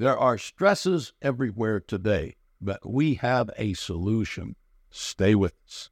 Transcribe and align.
There 0.00 0.16
are 0.16 0.38
stresses 0.38 1.12
everywhere 1.20 1.78
today, 1.78 2.36
but 2.58 2.88
we 2.88 3.16
have 3.16 3.50
a 3.58 3.74
solution. 3.74 4.56
Stay 4.90 5.34
with 5.34 5.52
us. 5.66 5.90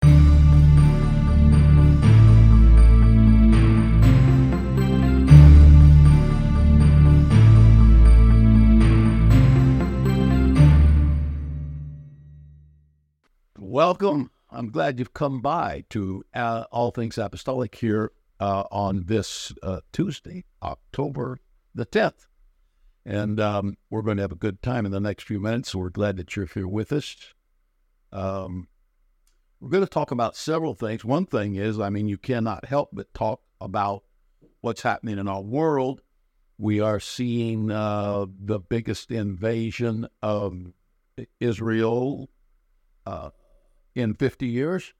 Welcome. 13.58 14.30
I'm 14.50 14.70
glad 14.70 14.98
you've 14.98 15.12
come 15.12 15.42
by 15.42 15.84
to 15.90 16.24
uh, 16.32 16.64
All 16.72 16.92
Things 16.92 17.18
Apostolic 17.18 17.74
here 17.74 18.12
uh, 18.40 18.64
on 18.70 19.04
this 19.04 19.52
uh, 19.62 19.80
Tuesday, 19.92 20.46
October 20.62 21.40
the 21.74 21.84
10th. 21.84 22.24
And 23.08 23.40
um, 23.40 23.78
we're 23.88 24.02
going 24.02 24.18
to 24.18 24.22
have 24.22 24.32
a 24.32 24.36
good 24.36 24.60
time 24.60 24.84
in 24.84 24.92
the 24.92 25.00
next 25.00 25.24
few 25.24 25.40
minutes. 25.40 25.70
So 25.70 25.78
we're 25.78 25.88
glad 25.88 26.18
that 26.18 26.36
you're 26.36 26.44
here 26.44 26.68
with 26.68 26.92
us. 26.92 27.16
Um, 28.12 28.68
we're 29.60 29.70
going 29.70 29.82
to 29.82 29.88
talk 29.88 30.10
about 30.10 30.36
several 30.36 30.74
things. 30.74 31.06
One 31.06 31.24
thing 31.24 31.54
is, 31.54 31.80
I 31.80 31.88
mean, 31.88 32.06
you 32.06 32.18
cannot 32.18 32.66
help 32.66 32.90
but 32.92 33.14
talk 33.14 33.40
about 33.62 34.04
what's 34.60 34.82
happening 34.82 35.16
in 35.16 35.26
our 35.26 35.40
world. 35.40 36.02
We 36.58 36.80
are 36.80 37.00
seeing 37.00 37.70
uh, 37.70 38.26
the 38.38 38.60
biggest 38.60 39.10
invasion 39.10 40.06
of 40.22 40.66
Israel 41.40 42.28
uh, 43.06 43.30
in 43.94 44.12
50 44.12 44.46
years. 44.46 44.92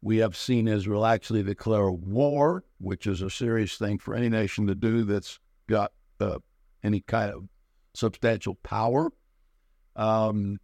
We 0.00 0.18
have 0.18 0.36
seen 0.36 0.68
Israel 0.68 1.04
actually 1.04 1.42
declare 1.42 1.90
war, 1.90 2.62
which 2.78 3.08
is 3.08 3.20
a 3.20 3.30
serious 3.30 3.76
thing 3.76 3.98
for 3.98 4.14
any 4.14 4.28
nation 4.28 4.68
to 4.68 4.76
do 4.76 5.02
that's 5.02 5.40
got 5.68 5.90
uh, 6.20 6.38
any 6.82 7.00
kind 7.00 7.32
of 7.32 7.44
substantial 7.94 8.54
power. 8.54 9.10
Um, 9.96 10.58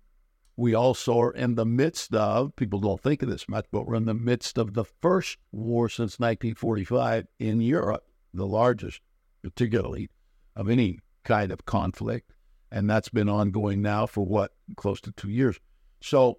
we 0.56 0.74
also 0.74 1.18
are 1.20 1.33
in 1.33 1.56
the 1.56 1.66
midst 1.66 2.14
of, 2.14 2.55
people 2.55 2.78
don't 2.78 3.00
think 3.00 3.22
of 3.22 3.28
this 3.28 3.48
much, 3.48 3.66
but 3.72 3.86
we're 3.86 3.97
in 3.97 4.05
the 4.05 4.14
midst 4.14 4.56
of 4.56 4.74
the 4.74 4.84
first 4.84 5.39
war 5.50 5.89
since 5.89 6.20
1945 6.20 7.27
in 7.41 7.61
Europe, 7.61 8.05
the 8.33 8.47
largest, 8.47 9.00
particularly, 9.42 10.08
of 10.55 10.70
any 10.70 11.00
kind 11.24 11.50
of 11.50 11.66
conflict. 11.66 12.33
And 12.70 12.89
that's 12.89 13.08
been 13.08 13.28
ongoing 13.28 13.83
now 13.83 14.06
for 14.06 14.24
what, 14.24 14.52
close 14.77 15.00
to 15.02 15.12
two 15.12 15.30
years. 15.30 15.58
So 16.00 16.39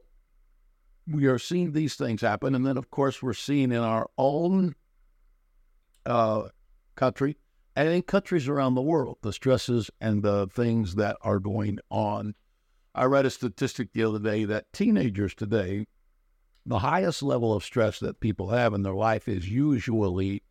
we 1.07 1.25
are 1.25 1.39
seeing 1.39 1.71
these 1.73 1.95
things 1.95 2.21
happen. 2.21 2.55
And 2.55 2.65
then, 2.65 2.77
of 2.77 2.89
course, 2.89 3.21
we're 3.21 3.33
seeing 3.33 3.71
in 3.71 3.79
our 3.79 4.09
own 4.17 4.75
uh, 6.05 6.43
country 6.95 7.37
and 7.75 7.89
in 7.89 8.01
countries 8.01 8.47
around 8.47 8.75
the 8.75 8.81
world 8.81 9.17
the 9.21 9.33
stresses 9.33 9.91
and 9.99 10.23
the 10.23 10.47
things 10.47 10.95
that 10.95 11.17
are 11.21 11.39
going 11.39 11.79
on. 11.89 12.35
I 12.93 13.05
read 13.05 13.25
a 13.25 13.29
statistic 13.29 13.91
the 13.91 14.03
other 14.03 14.19
day 14.19 14.45
that 14.45 14.71
teenagers 14.71 15.35
today, 15.35 15.85
the 16.65 16.79
highest 16.79 17.21
level 17.21 17.53
of 17.53 17.63
stress 17.63 17.99
that 17.99 18.21
people 18.21 18.49
have 18.49 18.73
in 18.73 18.83
their 18.83 18.95
life 18.95 19.27
is 19.27 19.49
usually 19.49 20.43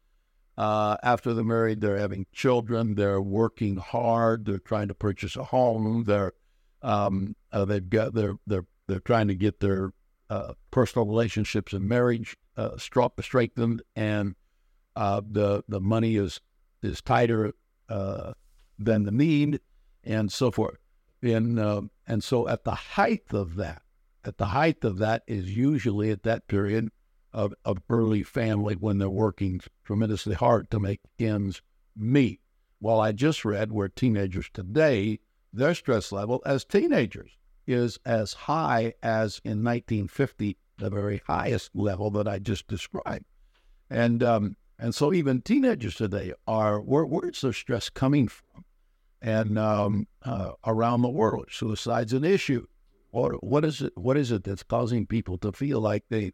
uh, 0.57 0.97
after 1.03 1.35
they're 1.35 1.43
married, 1.43 1.81
they're 1.81 1.99
having 1.99 2.27
children, 2.33 2.95
they're 2.95 3.21
working 3.21 3.77
hard, 3.77 4.45
they're 4.45 4.59
trying 4.59 4.89
to 4.89 4.95
purchase 4.95 5.37
a 5.37 5.45
home, 5.45 6.05
they're 6.05 6.33
um, 6.83 7.35
uh, 7.51 7.65
they've 7.65 7.89
got 7.89 8.15
they're 8.15 8.37
they're 8.47 8.67
they're 8.87 9.01
trying 9.01 9.29
to 9.29 9.35
get 9.35 9.61
their 9.61 9.93
uh, 10.29 10.53
personal 10.71 11.07
relationships 11.07 11.73
and 11.73 11.89
marriage 11.89 12.37
uh, 12.57 12.77
strengthened, 12.77 13.83
and 13.97 14.37
uh, 14.95 15.23
the 15.29 15.65
the 15.67 15.81
money 15.81 16.17
is 16.17 16.41
is 16.85 17.01
tighter 17.01 17.53
uh, 17.89 18.33
than 18.79 19.05
the 19.05 19.13
mean, 19.13 19.59
and 20.03 20.31
so 20.31 20.51
forth. 20.51 20.79
And 21.23 21.59
uh, 21.59 21.83
and 22.07 22.23
so 22.23 22.49
at 22.49 22.65
the 22.65 22.75
height 22.75 23.33
of 23.33 23.57
that, 23.57 23.83
at 24.25 24.39
the 24.39 24.47
height 24.47 24.85
of 24.85 24.99
that 24.99 25.23
is 25.27 25.57
usually 25.57 26.11
at 26.11 26.23
that 26.23 26.49
period 26.49 26.91
of, 27.33 27.53
of 27.65 27.79
early 27.91 28.23
family 28.23 28.75
when 28.75 28.99
they're 28.99 29.11
working 29.11 29.61
tremendously 29.85 30.35
hard 30.35 30.71
to 30.71 30.81
make 30.81 31.01
ends 31.19 31.61
meet. 31.97 32.41
Well, 32.81 33.01
I 33.01 33.13
just 33.13 33.45
read 33.45 33.73
where 33.73 33.89
teenagers 33.89 34.49
today, 34.53 35.21
their 35.53 35.75
stress 35.75 36.13
level 36.13 36.43
as 36.47 36.65
teenagers 36.65 37.37
is 37.67 37.99
as 38.05 38.33
high 38.33 38.95
as 39.03 39.41
in 39.45 39.65
1950, 39.65 40.57
the 40.79 40.91
very 40.91 41.23
highest 41.27 41.71
level 41.75 42.11
that 42.11 42.29
I 42.29 42.39
just 42.39 42.69
described. 42.69 43.25
And 43.91 44.23
um, 44.23 44.57
and 44.79 44.95
so 44.95 45.13
even 45.13 45.41
teenagers 45.41 45.95
today 45.97 46.33
are 46.47 46.81
where, 46.81 47.05
where's 47.05 47.41
their 47.41 47.53
stress 47.53 47.89
coming 47.89 48.29
from? 48.29 48.65
And 49.23 49.59
um, 49.59 50.07
uh, 50.23 50.53
around 50.67 51.03
the 51.03 51.09
world, 51.09 51.47
suicide's 51.51 52.13
an 52.13 52.25
issue. 52.25 52.67
What 53.11 53.43
what 53.43 53.65
is 53.65 53.81
it? 53.81 53.93
What 53.97 54.17
is 54.17 54.33
it 54.33 54.45
that's 54.45 54.63
causing 54.63 55.07
people 55.07 55.39
to 55.39 55.53
feel 55.53 55.81
like 55.81 56.05
they 56.11 56.33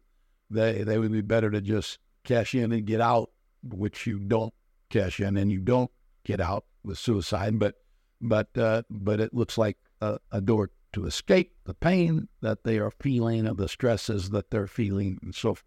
they 0.49 0.83
they 0.83 0.97
would 0.97 1.11
be 1.11 1.21
better 1.21 1.49
to 1.51 1.61
just 1.61 1.99
cash 2.23 2.53
in 2.53 2.71
and 2.71 2.85
get 2.85 2.99
out, 2.99 3.29
which 3.63 4.05
you 4.07 4.19
don't 4.19 4.53
cash 4.89 5.19
in 5.19 5.37
and 5.37 5.51
you 5.51 5.59
don't 5.59 5.91
get 6.23 6.41
out 6.41 6.65
with 6.83 6.97
suicide, 6.97 7.59
but 7.59 7.75
but 8.19 8.49
uh, 8.57 8.83
but 8.89 9.19
it 9.19 9.33
looks 9.33 9.57
like 9.57 9.77
a, 10.01 10.19
a 10.31 10.41
door 10.41 10.71
to 10.93 11.05
escape 11.05 11.55
the 11.63 11.73
pain 11.73 12.27
that 12.41 12.63
they 12.63 12.77
are 12.77 12.91
feeling 12.91 13.47
and 13.47 13.57
the 13.57 13.69
stresses 13.69 14.31
that 14.31 14.49
they're 14.49 14.67
feeling 14.67 15.17
and 15.21 15.33
so 15.33 15.53
forth. 15.53 15.63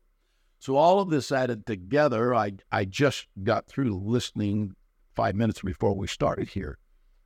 So 0.65 0.77
all 0.77 0.99
of 0.99 1.11
this 1.11 1.31
added 1.31 1.67
together, 1.67 2.35
I 2.35 2.55
I 2.73 2.87
just 2.87 3.27
got 3.43 3.67
through 3.67 4.01
listening 4.03 4.75
five 5.15 5.35
minutes 5.35 5.61
before 5.61 5.95
we 5.95 6.07
started 6.07 6.49
here 6.49 6.79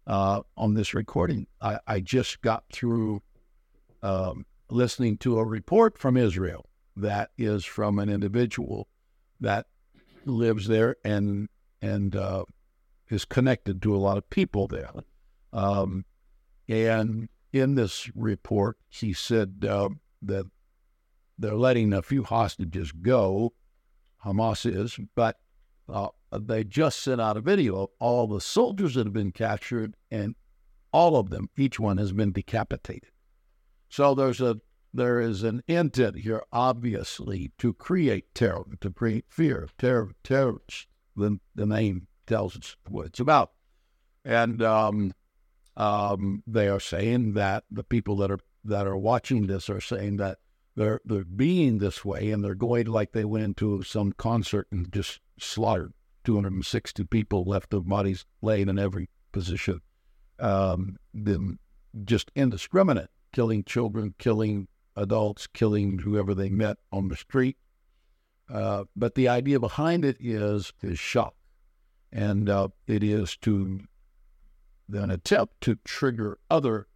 uh, 0.08 0.40
on 0.56 0.74
this 0.74 0.92
recording. 0.92 1.46
I, 1.60 1.78
I 1.86 2.00
just 2.00 2.42
got 2.42 2.64
through 2.72 3.22
um, 4.02 4.44
listening 4.70 5.18
to 5.18 5.38
a 5.38 5.44
report 5.44 5.98
from 5.98 6.16
Israel 6.16 6.66
that 6.96 7.30
is 7.38 7.64
from 7.64 8.00
an 8.00 8.08
individual 8.08 8.88
that 9.38 9.66
lives 10.24 10.66
there 10.66 10.96
and 11.04 11.48
and 11.80 12.16
uh, 12.16 12.42
is 13.08 13.24
connected 13.24 13.80
to 13.82 13.94
a 13.94 14.02
lot 14.02 14.18
of 14.18 14.28
people 14.30 14.66
there. 14.66 14.90
Um, 15.52 16.06
and 16.68 17.28
in 17.52 17.76
this 17.76 18.10
report, 18.16 18.78
he 18.88 19.12
said 19.12 19.64
uh, 19.64 19.90
that 20.22 20.46
they're 21.38 21.54
letting 21.54 21.92
a 21.92 22.02
few 22.02 22.24
hostages 22.24 22.92
go, 22.92 23.52
Hamas 24.24 24.66
is, 24.66 24.98
but 25.14 25.38
uh, 25.88 26.08
they 26.32 26.64
just 26.64 27.00
sent 27.00 27.20
out 27.20 27.36
a 27.36 27.40
video 27.40 27.82
of 27.82 27.90
all 27.98 28.26
the 28.26 28.40
soldiers 28.40 28.94
that 28.94 29.06
have 29.06 29.12
been 29.12 29.32
captured, 29.32 29.94
and 30.10 30.34
all 30.92 31.16
of 31.16 31.30
them, 31.30 31.48
each 31.56 31.78
one 31.78 31.98
has 31.98 32.12
been 32.12 32.32
decapitated. 32.32 33.10
So 33.88 34.14
there's 34.14 34.40
a 34.40 34.60
there 34.92 35.20
is 35.20 35.42
an 35.42 35.62
intent 35.68 36.16
here, 36.16 36.42
obviously, 36.50 37.52
to 37.58 37.74
create 37.74 38.34
terror, 38.34 38.64
to 38.80 38.90
create 38.90 39.26
fear. 39.28 39.68
Terror, 39.78 40.12
terrorists. 40.24 40.86
The, 41.14 41.38
the 41.54 41.66
name 41.66 42.06
tells 42.26 42.56
us 42.56 42.76
what 42.88 43.06
it's 43.06 43.20
about. 43.20 43.52
And 44.24 44.62
um, 44.62 45.12
um, 45.76 46.42
they 46.46 46.68
are 46.68 46.80
saying 46.80 47.34
that 47.34 47.64
the 47.70 47.84
people 47.84 48.16
that 48.16 48.30
are 48.30 48.40
that 48.64 48.86
are 48.86 48.96
watching 48.96 49.46
this 49.46 49.70
are 49.70 49.80
saying 49.80 50.16
that 50.16 50.38
they're 50.78 51.00
they're 51.04 51.24
being 51.24 51.78
this 51.78 52.04
way 52.04 52.30
and 52.30 52.44
they're 52.44 52.54
going 52.54 52.86
like 52.86 53.12
they 53.12 53.24
went 53.24 53.44
into 53.44 53.82
some 53.82 54.12
concert 54.12 54.68
and 54.70 54.92
just 54.92 55.20
slaughtered 55.38 55.92
260 56.24 57.04
people, 57.04 57.44
left 57.44 57.70
their 57.70 57.80
bodies 57.80 58.24
laying 58.42 58.68
in 58.68 58.78
every 58.78 59.08
position. 59.32 59.80
Um, 60.38 60.98
just 62.04 62.30
indiscriminate, 62.36 63.10
killing 63.32 63.64
children, 63.64 64.14
killing 64.18 64.68
adults, 64.94 65.48
killing 65.48 65.98
whoever 65.98 66.32
they 66.32 66.48
met 66.48 66.76
on 66.92 67.08
the 67.08 67.16
street. 67.16 67.56
Uh, 68.48 68.84
but 68.94 69.16
the 69.16 69.28
idea 69.28 69.58
behind 69.58 70.04
it 70.04 70.16
is 70.20 70.72
is 70.80 70.98
shock, 70.98 71.34
and 72.12 72.48
uh, 72.48 72.68
it 72.86 73.02
is 73.02 73.36
to 73.38 73.80
an 74.92 75.10
attempt 75.10 75.60
to 75.62 75.74
trigger 75.84 76.38
other 76.48 76.86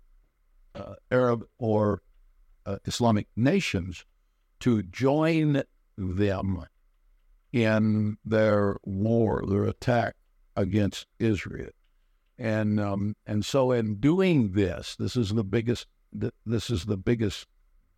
uh, 0.77 0.95
Arab 1.11 1.45
or 1.59 2.01
uh, 2.67 2.79
Islamic 2.85 3.29
nations 3.37 4.05
to 4.61 4.83
join 4.83 5.63
them 5.97 6.67
in 7.53 8.17
their 8.25 8.77
war, 8.85 9.45
their 9.47 9.65
attack 9.65 10.17
against 10.57 11.07
Israel. 11.19 11.71
And 12.39 12.81
um, 12.81 13.15
and 13.27 13.45
so 13.45 13.73
in 13.73 13.97
doing 13.97 14.53
this, 14.53 14.97
this 14.97 15.17
is 15.17 15.35
the 15.35 15.45
biggest 15.45 15.87
this 16.13 16.71
is 16.71 16.85
the 16.85 16.97
biggest 16.97 17.47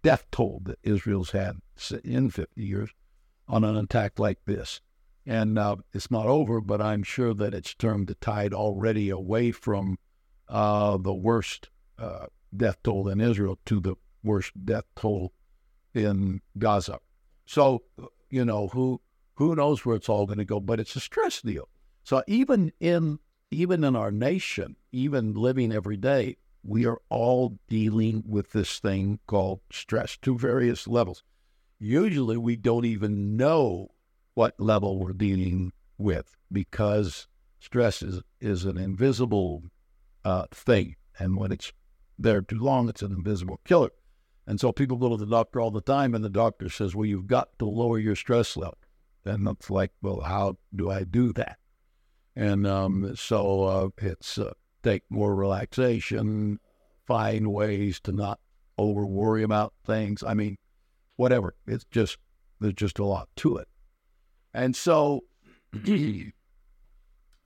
death 0.03 0.27
toll 0.31 0.61
that 0.65 0.79
Israel's 0.83 1.31
had 1.31 1.59
in 2.05 2.31
50 2.31 2.63
years 2.63 2.91
on 3.49 3.65
an 3.65 3.77
attack 3.77 4.19
like 4.19 4.39
this. 4.45 4.81
And 5.27 5.59
uh, 5.59 5.77
it's 5.93 6.11
not 6.11 6.27
over, 6.27 6.61
but 6.61 6.83
I'm 6.83 7.03
sure 7.03 7.33
that 7.35 7.55
it's 7.55 7.75
turned 7.75 8.09
the 8.09 8.15
tide 8.17 8.53
already 8.53 9.09
away 9.09 9.51
from 9.51 9.99
uh, 10.49 10.99
the 10.99 11.15
worst 11.15 11.71
uh, 11.99 12.27
death 12.55 12.77
toll 12.83 13.09
in 13.09 13.21
Israel 13.21 13.59
to 13.65 13.81
the 13.81 13.97
worst 14.25 14.53
death 14.65 14.85
toll 14.97 15.33
in 15.95 16.41
Gaza. 16.59 16.99
So, 17.47 17.83
you 18.31 18.45
know, 18.45 18.69
who 18.69 19.01
who 19.35 19.55
knows 19.55 19.85
where 19.85 19.97
it's 19.97 20.09
all 20.09 20.27
going 20.27 20.39
to 20.39 20.45
go? 20.45 20.61
But 20.61 20.81
it's 20.81 20.97
a 20.97 21.01
stress 21.01 21.43
deal. 21.43 21.69
So 22.03 22.23
even 22.27 22.73
in 22.81 23.19
even 23.51 23.85
in 23.85 23.95
our 23.95 24.11
nation, 24.11 24.77
even 24.93 25.35
living 25.35 25.73
every 25.73 25.97
day, 25.97 26.37
we 26.63 26.87
are 26.87 27.01
all 27.11 27.59
dealing 27.69 28.25
with 28.27 28.53
this 28.53 28.79
thing 28.79 29.21
called 29.27 29.61
stress 29.71 30.17
to 30.19 30.37
various 30.37 30.89
levels. 30.89 31.23
Usually, 31.79 32.37
we 32.37 32.57
don't 32.57 32.87
even 32.87 33.37
know 33.37 33.89
what 34.35 34.59
level 34.59 34.99
we're 34.99 35.13
dealing 35.13 35.73
with 35.99 36.37
because 36.51 37.29
stress 37.61 38.03
is, 38.03 38.23
is 38.41 38.65
an 38.65 38.79
invisible 38.79 39.63
uh, 40.25 40.47
thing. 40.51 40.97
And 41.19 41.37
when 41.37 41.53
it's 41.53 41.73
there 42.19 42.41
too 42.41 42.59
long, 42.59 42.89
it's 42.89 43.03
an 43.03 43.13
invisible 43.13 43.61
killer. 43.65 43.91
And 44.47 44.61
so 44.61 44.73
people 44.73 44.97
go 44.97 45.09
to 45.09 45.17
the 45.17 45.27
doctor 45.27 45.61
all 45.61 45.71
the 45.71 45.81
time, 45.81 46.15
and 46.15 46.25
the 46.25 46.31
doctor 46.31 46.69
says, 46.69 46.95
Well, 46.95 47.07
you've 47.07 47.27
got 47.27 47.59
to 47.59 47.65
lower 47.65 47.99
your 47.99 48.17
stress 48.17 48.57
level. 48.57 48.79
And 49.25 49.49
it's 49.49 49.71
like, 49.71 49.93
Well, 50.03 50.21
how 50.21 50.59
do 50.75 50.91
I 50.91 51.05
do 51.05 51.33
that? 51.35 51.59
And 52.37 52.67
um, 52.67 53.15
so 53.17 53.63
uh, 53.63 53.89
it's 53.99 54.39
uh, 54.39 54.53
take 54.83 55.03
more 55.09 55.35
relaxation, 55.35 56.59
find 57.07 57.53
ways 57.53 58.01
to 58.01 58.13
not 58.13 58.41
over 58.77 59.07
worry 59.07 59.43
about 59.43 59.73
things. 59.87 60.23
I 60.23 60.35
mean, 60.35 60.57
whatever. 61.17 61.55
It's 61.67 61.85
just, 61.91 62.19
there's 62.61 62.75
just 62.75 62.99
a 62.99 63.05
lot 63.05 63.29
to 63.37 63.57
it. 63.57 63.69
And 64.53 64.75
so, 64.75 65.25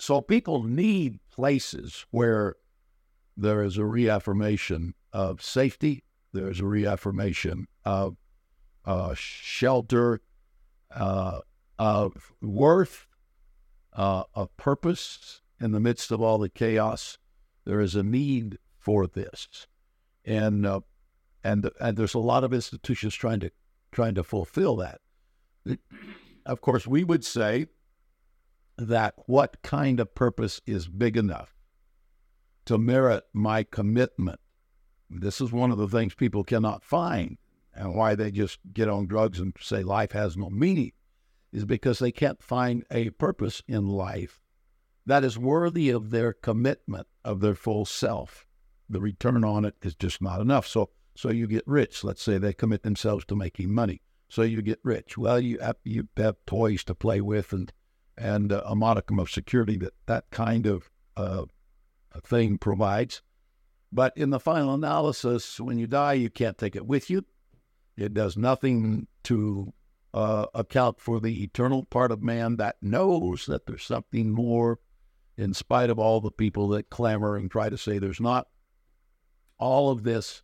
so 0.00 0.20
people 0.20 0.62
need 0.62 1.20
places 1.30 2.06
where 2.10 2.56
there 3.36 3.62
is 3.62 3.78
a 3.78 3.84
reaffirmation 3.84 4.94
of 5.12 5.42
safety, 5.42 6.02
there's 6.32 6.60
a 6.60 6.66
reaffirmation 6.66 7.66
of 7.84 8.16
uh, 8.84 9.14
shelter, 9.14 10.20
uh, 10.90 11.40
of 11.78 12.32
worth, 12.40 13.06
uh, 13.92 14.24
of 14.34 14.56
purpose 14.56 15.42
in 15.60 15.72
the 15.72 15.80
midst 15.80 16.10
of 16.10 16.20
all 16.20 16.38
the 16.38 16.48
chaos. 16.48 17.18
There 17.64 17.80
is 17.80 17.94
a 17.94 18.02
need 18.02 18.58
for 18.78 19.06
this, 19.06 19.66
and 20.24 20.64
uh, 20.64 20.80
and 21.44 21.70
and 21.80 21.96
there's 21.96 22.14
a 22.14 22.18
lot 22.18 22.44
of 22.44 22.54
institutions 22.54 23.14
trying 23.14 23.40
to 23.40 23.50
trying 23.92 24.14
to 24.14 24.24
fulfill 24.24 24.76
that. 24.76 25.00
Of 26.46 26.60
course, 26.62 26.86
we 26.86 27.04
would 27.04 27.24
say 27.24 27.66
that 28.78 29.14
what 29.26 29.60
kind 29.62 30.00
of 30.00 30.14
purpose 30.14 30.60
is 30.66 30.88
big 30.88 31.16
enough 31.16 31.54
to 32.64 32.78
merit 32.78 33.24
my 33.34 33.64
commitment? 33.64 34.40
This 35.10 35.40
is 35.40 35.52
one 35.52 35.70
of 35.70 35.78
the 35.78 35.88
things 35.88 36.14
people 36.14 36.44
cannot 36.44 36.84
find, 36.84 37.38
and 37.74 37.94
why 37.94 38.14
they 38.14 38.30
just 38.30 38.58
get 38.72 38.88
on 38.88 39.06
drugs 39.06 39.40
and 39.40 39.54
say 39.60 39.82
life 39.82 40.12
has 40.12 40.36
no 40.36 40.50
meaning 40.50 40.92
is 41.52 41.64
because 41.64 41.98
they 41.98 42.12
can't 42.12 42.42
find 42.42 42.84
a 42.90 43.08
purpose 43.10 43.62
in 43.66 43.86
life 43.86 44.40
that 45.08 45.24
is 45.24 45.38
worthy 45.38 45.88
of 45.88 46.10
their 46.10 46.34
commitment 46.34 47.06
of 47.24 47.40
their 47.40 47.54
full 47.54 47.86
self. 47.86 48.46
The 48.90 49.00
return 49.00 49.42
on 49.42 49.64
it 49.64 49.74
is 49.82 49.94
just 49.94 50.20
not 50.20 50.38
enough. 50.38 50.66
So, 50.66 50.90
so 51.16 51.30
you 51.30 51.46
get 51.46 51.66
rich. 51.66 52.04
Let's 52.04 52.22
say 52.22 52.36
they 52.36 52.52
commit 52.52 52.82
themselves 52.82 53.24
to 53.26 53.36
making 53.36 53.72
money. 53.72 54.02
So 54.28 54.42
you 54.42 54.60
get 54.60 54.80
rich. 54.84 55.16
Well, 55.16 55.40
you 55.40 55.58
have, 55.60 55.76
you 55.82 56.08
have 56.18 56.36
toys 56.46 56.84
to 56.84 56.94
play 56.94 57.22
with 57.22 57.54
and 57.54 57.72
and 58.18 58.52
uh, 58.52 58.62
a 58.66 58.74
modicum 58.74 59.18
of 59.18 59.30
security 59.30 59.78
that 59.78 59.94
that 60.06 60.28
kind 60.30 60.66
of 60.66 60.90
uh, 61.16 61.44
thing 62.22 62.58
provides. 62.58 63.22
But 63.90 64.16
in 64.16 64.30
the 64.30 64.40
final 64.40 64.74
analysis, 64.74 65.58
when 65.58 65.78
you 65.78 65.86
die, 65.86 66.14
you 66.14 66.30
can't 66.30 66.58
take 66.58 66.76
it 66.76 66.86
with 66.86 67.08
you. 67.08 67.24
It 67.96 68.14
does 68.14 68.36
nothing 68.36 69.08
to 69.24 69.72
uh, 70.12 70.46
account 70.54 71.00
for 71.00 71.20
the 71.20 71.42
eternal 71.42 71.84
part 71.84 72.12
of 72.12 72.22
man 72.22 72.56
that 72.56 72.76
knows 72.82 73.46
that 73.46 73.66
there's 73.66 73.84
something 73.84 74.30
more, 74.30 74.78
in 75.36 75.54
spite 75.54 75.90
of 75.90 75.98
all 75.98 76.20
the 76.20 76.30
people 76.30 76.68
that 76.68 76.90
clamor 76.90 77.36
and 77.36 77.50
try 77.50 77.68
to 77.68 77.78
say 77.78 77.98
there's 77.98 78.20
not. 78.20 78.48
All 79.58 79.90
of 79.90 80.02
this, 80.02 80.42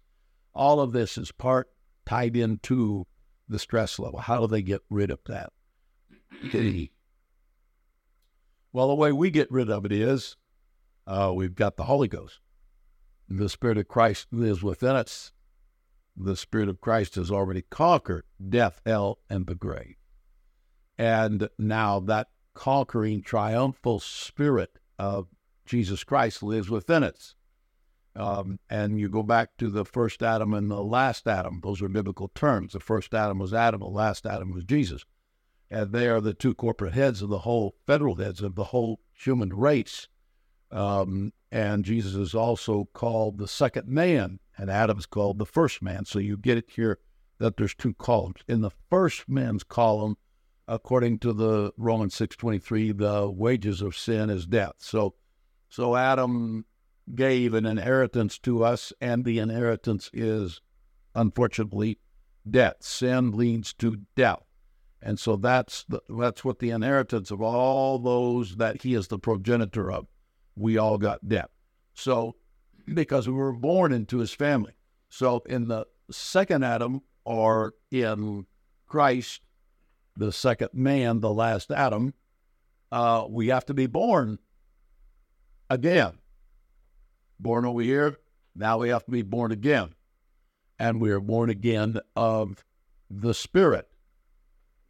all 0.54 0.80
of 0.80 0.92
this 0.92 1.18
is 1.18 1.32
part 1.32 1.70
tied 2.06 2.36
into 2.36 3.06
the 3.48 3.58
stress 3.58 3.98
level. 3.98 4.20
How 4.20 4.40
do 4.40 4.46
they 4.46 4.62
get 4.62 4.82
rid 4.90 5.10
of 5.10 5.20
that? 5.26 5.52
well, 8.72 8.88
the 8.88 8.94
way 8.94 9.12
we 9.12 9.30
get 9.30 9.50
rid 9.50 9.70
of 9.70 9.84
it 9.84 9.92
is 9.92 10.36
uh, 11.06 11.32
we've 11.34 11.54
got 11.54 11.76
the 11.76 11.84
Holy 11.84 12.08
Ghost. 12.08 12.40
The 13.28 13.48
Spirit 13.48 13.78
of 13.78 13.88
Christ 13.88 14.28
lives 14.32 14.62
within 14.62 14.96
us. 14.96 15.32
The 16.16 16.36
Spirit 16.36 16.68
of 16.68 16.80
Christ 16.80 17.16
has 17.16 17.30
already 17.30 17.62
conquered 17.62 18.24
death, 18.48 18.80
hell, 18.84 19.18
and 19.28 19.46
the 19.46 19.54
grave. 19.54 19.96
And 20.96 21.48
now 21.58 22.00
that 22.00 22.28
conquering, 22.54 23.22
triumphal 23.22 23.98
Spirit 23.98 24.78
of 24.98 25.28
Jesus 25.66 26.04
Christ 26.04 26.42
lives 26.42 26.70
within 26.70 27.02
us. 27.02 27.34
Um, 28.16 28.60
and 28.70 29.00
you 29.00 29.08
go 29.08 29.24
back 29.24 29.56
to 29.58 29.68
the 29.68 29.84
first 29.84 30.22
Adam 30.22 30.54
and 30.54 30.70
the 30.70 30.82
last 30.82 31.26
Adam. 31.26 31.60
Those 31.62 31.82
are 31.82 31.88
biblical 31.88 32.28
terms. 32.28 32.74
The 32.74 32.80
first 32.80 33.12
Adam 33.12 33.38
was 33.40 33.52
Adam, 33.52 33.80
the 33.80 33.86
last 33.86 34.24
Adam 34.24 34.52
was 34.52 34.64
Jesus. 34.64 35.04
And 35.70 35.92
they 35.92 36.06
are 36.06 36.20
the 36.20 36.34
two 36.34 36.54
corporate 36.54 36.94
heads 36.94 37.22
of 37.22 37.28
the 37.28 37.40
whole, 37.40 37.74
federal 37.86 38.16
heads 38.16 38.40
of 38.40 38.54
the 38.54 38.64
whole 38.64 39.00
human 39.12 39.48
race. 39.48 40.06
Um, 40.74 41.32
and 41.52 41.84
Jesus 41.84 42.14
is 42.14 42.34
also 42.34 42.88
called 42.92 43.38
the 43.38 43.46
second 43.46 43.86
man, 43.86 44.40
and 44.58 44.68
Adam's 44.68 45.06
called 45.06 45.38
the 45.38 45.46
first 45.46 45.80
man. 45.80 46.04
So 46.04 46.18
you 46.18 46.36
get 46.36 46.58
it 46.58 46.70
here 46.70 46.98
that 47.38 47.56
there's 47.56 47.76
two 47.76 47.94
columns. 47.94 48.40
In 48.48 48.60
the 48.60 48.72
first 48.90 49.28
man's 49.28 49.62
column, 49.62 50.16
according 50.66 51.20
to 51.20 51.32
the 51.32 51.72
Romans 51.76 52.14
6:23, 52.16 52.90
the 52.90 53.30
wages 53.30 53.82
of 53.82 53.96
sin 53.96 54.30
is 54.30 54.46
death. 54.46 54.74
So 54.78 55.14
so 55.68 55.94
Adam 55.94 56.64
gave 57.14 57.54
an 57.54 57.66
inheritance 57.66 58.38
to 58.40 58.64
us, 58.64 58.92
and 59.00 59.24
the 59.24 59.38
inheritance 59.38 60.10
is 60.12 60.60
unfortunately 61.14 62.00
death. 62.48 62.76
Sin 62.80 63.30
leads 63.30 63.72
to 63.74 63.98
death. 64.16 64.42
And 65.00 65.20
so 65.20 65.36
that's 65.36 65.84
the, 65.84 66.00
that's 66.08 66.44
what 66.44 66.58
the 66.58 66.70
inheritance 66.70 67.30
of 67.30 67.42
all 67.42 67.98
those 67.98 68.56
that 68.56 68.82
he 68.82 68.94
is 68.94 69.08
the 69.08 69.18
progenitor 69.18 69.92
of. 69.92 70.06
We 70.56 70.78
all 70.78 70.98
got 70.98 71.28
death. 71.28 71.50
So 71.94 72.36
because 72.92 73.26
we 73.26 73.34
were 73.34 73.52
born 73.52 73.92
into 73.92 74.18
his 74.18 74.32
family. 74.32 74.74
So 75.08 75.42
in 75.46 75.68
the 75.68 75.86
second 76.10 76.64
Adam 76.64 77.02
or 77.24 77.74
in 77.90 78.46
Christ, 78.86 79.40
the 80.16 80.32
second 80.32 80.70
man, 80.72 81.20
the 81.20 81.32
last 81.32 81.70
Adam, 81.70 82.14
uh, 82.92 83.26
we 83.28 83.48
have 83.48 83.66
to 83.66 83.74
be 83.74 83.86
born 83.86 84.38
again 85.70 86.18
born 87.38 87.64
over 87.64 87.80
here. 87.82 88.16
Now 88.54 88.78
we 88.78 88.88
have 88.88 89.04
to 89.04 89.10
be 89.10 89.22
born 89.22 89.52
again. 89.52 89.94
And 90.78 91.00
we 91.00 91.10
are 91.10 91.20
born 91.20 91.50
again 91.50 91.98
of 92.16 92.64
the 93.08 93.34
Spirit. 93.34 93.88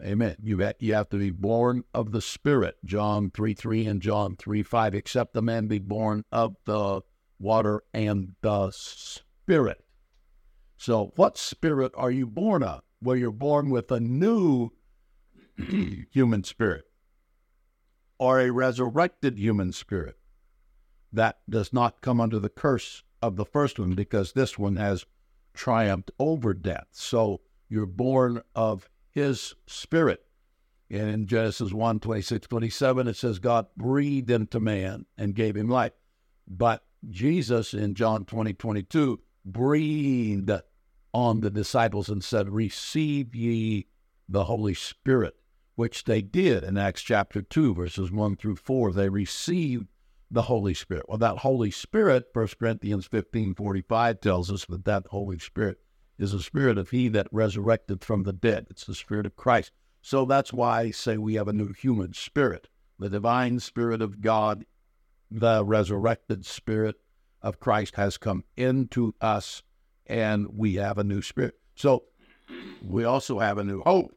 Amen. 0.02 0.36
You 0.42 0.58
have, 0.58 0.74
you 0.80 0.94
have 0.94 1.08
to 1.10 1.18
be 1.18 1.30
born 1.30 1.84
of 1.94 2.12
the 2.12 2.20
Spirit. 2.20 2.76
John 2.84 3.30
3 3.30 3.54
3 3.54 3.86
and 3.86 4.02
John 4.02 4.36
3 4.36 4.62
5. 4.62 4.94
Except 4.94 5.34
the 5.34 5.42
man 5.42 5.66
be 5.66 5.78
born 5.78 6.24
of 6.32 6.56
the 6.64 7.02
water 7.38 7.82
and 7.92 8.34
the 8.42 8.70
Spirit. 8.72 9.84
So, 10.76 11.12
what 11.16 11.38
spirit 11.38 11.92
are 11.96 12.10
you 12.10 12.26
born 12.26 12.62
of? 12.62 12.82
Well, 13.00 13.16
you're 13.16 13.30
born 13.30 13.70
with 13.70 13.90
a 13.90 14.00
new 14.00 14.70
human 16.10 16.44
spirit 16.44 16.84
or 18.18 18.40
a 18.40 18.50
resurrected 18.50 19.38
human 19.38 19.72
spirit 19.72 20.18
that 21.12 21.38
does 21.48 21.72
not 21.72 22.00
come 22.00 22.20
under 22.20 22.38
the 22.38 22.48
curse 22.48 23.02
of 23.22 23.36
the 23.36 23.44
first 23.44 23.78
one 23.78 23.94
because 23.94 24.32
this 24.32 24.58
one 24.58 24.76
has 24.76 25.06
triumphed 25.54 26.10
over 26.18 26.52
death. 26.52 26.88
So 26.90 27.40
you're 27.68 27.86
born 27.86 28.42
of 28.54 28.90
his 29.14 29.54
spirit. 29.66 30.24
And 30.90 31.08
in 31.08 31.26
Genesis 31.26 31.72
1 31.72 32.00
26, 32.00 32.46
27, 32.46 33.08
it 33.08 33.16
says, 33.16 33.38
God 33.38 33.66
breathed 33.76 34.30
into 34.30 34.60
man 34.60 35.06
and 35.16 35.34
gave 35.34 35.56
him 35.56 35.68
life. 35.68 35.92
But 36.46 36.84
Jesus 37.08 37.72
in 37.72 37.94
John 37.94 38.24
20 38.24 38.52
22 38.52 39.20
breathed 39.44 40.50
on 41.12 41.40
the 41.40 41.50
disciples 41.50 42.08
and 42.08 42.22
said, 42.22 42.48
Receive 42.50 43.34
ye 43.34 43.86
the 44.28 44.44
Holy 44.44 44.74
Spirit, 44.74 45.36
which 45.74 46.04
they 46.04 46.20
did 46.20 46.64
in 46.64 46.76
Acts 46.76 47.02
chapter 47.02 47.40
2, 47.40 47.74
verses 47.74 48.10
1 48.10 48.36
through 48.36 48.56
4. 48.56 48.92
They 48.92 49.08
received 49.08 49.88
the 50.30 50.42
Holy 50.42 50.74
Spirit. 50.74 51.06
Well, 51.08 51.18
that 51.18 51.38
Holy 51.38 51.70
Spirit, 51.70 52.26
1 52.32 52.48
Corinthians 52.58 53.06
15 53.06 53.54
45 53.54 54.20
tells 54.20 54.50
us 54.50 54.64
that 54.66 54.84
that 54.84 55.06
Holy 55.08 55.38
Spirit 55.38 55.78
is 56.18 56.32
the 56.32 56.40
Spirit 56.40 56.78
of 56.78 56.90
He 56.90 57.08
that 57.08 57.28
resurrected 57.32 58.02
from 58.04 58.22
the 58.22 58.32
dead. 58.32 58.66
It's 58.70 58.84
the 58.84 58.94
Spirit 58.94 59.26
of 59.26 59.36
Christ. 59.36 59.72
So 60.02 60.24
that's 60.24 60.52
why 60.52 60.80
I 60.80 60.90
say 60.90 61.16
we 61.16 61.34
have 61.34 61.48
a 61.48 61.52
new 61.52 61.72
human 61.72 62.12
spirit. 62.12 62.68
The 62.98 63.08
divine 63.08 63.58
Spirit 63.60 64.02
of 64.02 64.20
God, 64.20 64.66
the 65.30 65.64
resurrected 65.64 66.44
Spirit 66.44 66.96
of 67.42 67.58
Christ 67.60 67.96
has 67.96 68.16
come 68.16 68.44
into 68.56 69.14
us, 69.20 69.62
and 70.06 70.46
we 70.56 70.74
have 70.74 70.98
a 70.98 71.04
new 71.04 71.22
spirit. 71.22 71.58
So 71.74 72.04
we 72.82 73.04
also 73.04 73.38
have 73.38 73.58
a 73.58 73.64
new 73.64 73.82
hope, 73.82 74.16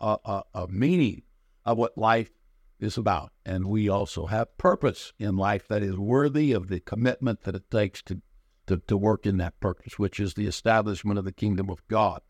a, 0.00 0.16
a, 0.24 0.42
a 0.54 0.68
meaning 0.68 1.22
of 1.64 1.78
what 1.78 1.96
life 1.96 2.30
is 2.78 2.96
about. 2.96 3.32
And 3.46 3.66
we 3.66 3.88
also 3.88 4.26
have 4.26 4.58
purpose 4.58 5.12
in 5.18 5.36
life 5.36 5.68
that 5.68 5.82
is 5.82 5.96
worthy 5.96 6.52
of 6.52 6.68
the 6.68 6.80
commitment 6.80 7.42
that 7.42 7.54
it 7.54 7.70
takes 7.70 8.02
to, 8.02 8.20
to, 8.66 8.78
to 8.86 8.96
work 8.96 9.26
in 9.26 9.38
that 9.38 9.58
purpose, 9.60 9.98
which 9.98 10.20
is 10.20 10.34
the 10.34 10.46
establishment 10.46 11.18
of 11.18 11.24
the 11.24 11.32
kingdom 11.32 11.68
of 11.70 11.86
God. 11.88 12.20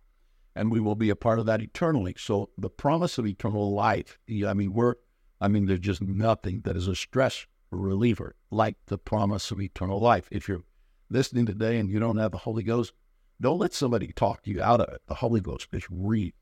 And 0.55 0.71
we 0.71 0.81
will 0.81 0.95
be 0.95 1.11
a 1.11 1.17
part 1.17 1.39
of 1.39 1.47
that 1.47 1.63
eternally. 1.63 2.15
So 2.19 2.51
the 2.59 2.71
promise 2.71 3.19
of 3.19 3.27
eternal 3.27 3.73
life, 3.73 4.19
I 4.29 4.53
mean, 4.55 4.73
we're, 4.73 4.97
I 5.41 5.49
mean, 5.49 5.67
there's 5.67 5.81
just 5.81 6.03
nothing 6.03 6.61
that 6.65 6.77
is 6.77 6.89
a 6.89 6.95
stress 6.95 7.47
reliever 7.71 8.37
like 8.51 8.77
the 8.87 8.99
promise 8.99 9.51
of 9.51 9.61
eternal 9.61 9.99
life. 9.99 10.29
If 10.31 10.49
you're 10.49 10.65
listening 11.09 11.47
today 11.47 11.79
and 11.79 11.89
you 11.89 11.99
don't 11.99 12.19
have 12.19 12.33
the 12.33 12.39
Holy 12.39 12.63
Ghost, 12.63 12.93
don't 13.41 13.59
let 13.59 13.73
somebody 13.73 14.13
talk 14.13 14.47
you 14.47 14.63
out 14.63 14.81
of 14.81 14.93
it. 14.95 15.01
The 15.09 15.15
Holy 15.15 15.41
Ghost 15.41 15.69
is 15.73 15.87
real. 15.91 16.33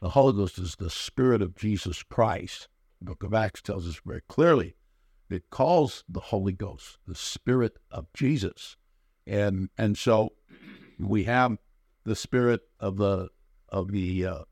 The 0.00 0.10
Holy 0.10 0.34
Ghost 0.34 0.58
is 0.58 0.76
the 0.76 0.90
Spirit 0.90 1.40
of 1.40 1.56
Jesus 1.56 2.02
Christ. 2.02 2.68
The 3.00 3.06
book 3.06 3.22
of 3.22 3.34
Acts 3.34 3.62
tells 3.62 3.88
us 3.88 4.00
very 4.04 4.20
clearly. 4.28 4.76
It 5.30 5.48
calls 5.50 6.04
the 6.08 6.20
Holy 6.20 6.52
Ghost 6.52 6.98
the 7.08 7.14
Spirit 7.14 7.78
of 7.90 8.12
Jesus. 8.12 8.76
And 9.26 9.70
and 9.78 9.96
so 9.96 10.32
we 10.98 11.24
have 11.24 11.58
the 12.04 12.16
spirit 12.16 12.62
of 12.78 12.96
the 12.96 13.30
of 13.68 13.90
the 13.90 14.26
uh, 14.26 14.42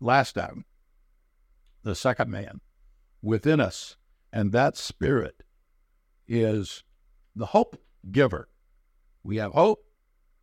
last 0.00 0.36
Adam, 0.36 0.64
the 1.82 1.94
second 1.94 2.30
man, 2.30 2.60
within 3.22 3.60
us, 3.60 3.96
and 4.32 4.52
that 4.52 4.76
spirit 4.76 5.42
is 6.26 6.84
the 7.34 7.46
hope 7.46 7.80
giver. 8.10 8.48
We 9.22 9.36
have 9.36 9.52
hope 9.52 9.84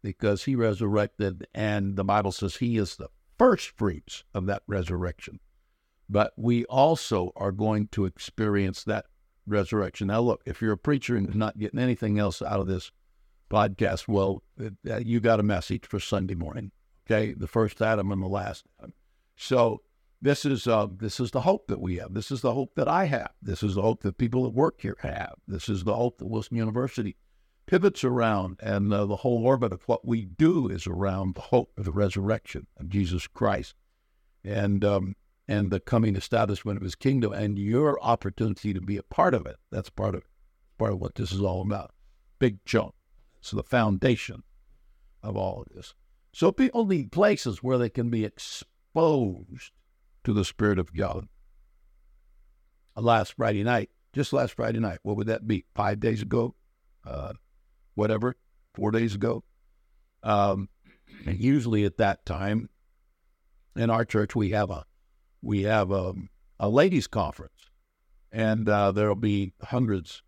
because 0.01 0.43
he 0.43 0.55
resurrected, 0.55 1.47
and 1.53 1.95
the 1.95 2.03
Bible 2.03 2.31
says 2.31 2.57
he 2.57 2.77
is 2.77 2.95
the 2.95 3.09
first 3.37 3.69
fruits 3.77 4.23
of 4.33 4.45
that 4.47 4.63
resurrection. 4.67 5.39
But 6.09 6.33
we 6.37 6.65
also 6.65 7.31
are 7.35 7.51
going 7.51 7.87
to 7.89 8.05
experience 8.05 8.83
that 8.83 9.05
resurrection. 9.47 10.07
Now, 10.07 10.21
look, 10.21 10.41
if 10.45 10.61
you're 10.61 10.73
a 10.73 10.77
preacher 10.77 11.15
and 11.15 11.33
not 11.35 11.57
getting 11.57 11.79
anything 11.79 12.19
else 12.19 12.41
out 12.41 12.59
of 12.59 12.67
this 12.67 12.91
podcast, 13.55 14.07
well, 14.07 14.43
uh, 14.59 14.97
you 14.97 15.21
got 15.21 15.39
a 15.39 15.43
message 15.43 15.85
for 15.85 15.99
Sunday 15.99 16.35
morning. 16.35 16.71
Okay, 17.05 17.33
the 17.33 17.47
first 17.47 17.81
Adam 17.81 18.11
and 18.11 18.21
the 18.21 18.27
last 18.27 18.65
Adam. 18.79 18.93
So 19.37 19.81
this 20.21 20.43
is 20.43 20.67
uh, 20.67 20.87
this 20.91 21.19
is 21.19 21.31
the 21.31 21.41
hope 21.41 21.67
that 21.67 21.79
we 21.79 21.97
have. 21.97 22.13
This 22.13 22.31
is 22.31 22.41
the 22.41 22.53
hope 22.53 22.75
that 22.75 22.87
I 22.87 23.05
have. 23.05 23.31
This 23.41 23.63
is 23.63 23.75
the 23.75 23.81
hope 23.81 24.01
that 24.01 24.17
people 24.17 24.43
that 24.43 24.49
work 24.49 24.81
here 24.81 24.97
have. 25.01 25.35
This 25.47 25.69
is 25.69 25.83
the 25.83 25.95
hope 25.95 26.17
that 26.17 26.27
Wilson 26.27 26.57
University 26.57 27.15
pivots 27.65 28.03
around, 28.03 28.59
and 28.61 28.93
uh, 28.93 29.05
the 29.05 29.17
whole 29.17 29.45
orbit 29.45 29.71
of 29.71 29.87
what 29.87 30.05
we 30.05 30.25
do 30.25 30.67
is 30.67 30.85
around 30.85 31.35
the 31.35 31.41
hope 31.41 31.71
of 31.77 31.85
the 31.85 31.91
resurrection 31.91 32.67
of 32.77 32.89
Jesus 32.89 33.27
Christ, 33.27 33.75
and 34.43 34.83
um, 34.83 35.15
and 35.47 35.69
the 35.69 35.79
coming 35.79 36.15
establishment 36.15 36.77
of 36.77 36.83
His 36.83 36.95
kingdom, 36.95 37.31
and 37.31 37.57
your 37.57 38.01
opportunity 38.01 38.73
to 38.73 38.81
be 38.81 38.97
a 38.97 39.03
part 39.03 39.33
of 39.33 39.45
it. 39.45 39.57
That's 39.71 39.89
part 39.89 40.15
of 40.15 40.23
part 40.77 40.91
of 40.91 40.99
what 40.99 41.15
this 41.15 41.31
is 41.31 41.41
all 41.41 41.61
about. 41.61 41.91
Big 42.39 42.65
chunk. 42.65 42.93
It's 43.45 43.51
the 43.51 43.61
foundation 43.61 44.41
of 45.21 45.37
all 45.37 45.61
of 45.61 45.75
this. 45.75 45.93
So 46.33 46.51
people 46.51 46.83
need 46.87 47.11
places 47.11 47.61
where 47.61 47.77
they 47.77 47.91
can 47.91 48.09
be 48.09 48.25
exposed 48.25 49.71
to 50.23 50.33
the 50.33 50.43
Spirit 50.43 50.79
of 50.79 50.95
God. 50.95 51.27
Last 52.95 53.33
Friday 53.33 53.63
night, 53.63 53.91
just 54.13 54.33
last 54.33 54.53
Friday 54.53 54.79
night, 54.79 54.97
what 55.03 55.15
would 55.15 55.27
that 55.27 55.45
be? 55.45 55.63
Five 55.75 55.99
days 55.99 56.23
ago? 56.23 56.55
Uh, 57.05 57.33
whatever, 57.93 58.35
four 58.73 58.89
days 58.89 59.13
ago. 59.13 59.43
Um, 60.23 60.69
and 61.27 61.39
usually 61.39 61.85
at 61.85 61.97
that 61.97 62.25
time, 62.25 62.69
in 63.75 63.91
our 63.91 64.05
church, 64.05 64.35
we 64.35 64.49
have 64.49 64.71
a 64.71 64.85
we 65.43 65.61
have 65.63 65.91
a, 65.91 66.15
a 66.59 66.67
ladies' 66.67 67.05
conference, 67.05 67.69
and 68.31 68.67
uh, 68.67 68.91
there'll 68.91 69.13
be 69.13 69.53
hundreds 69.61 70.23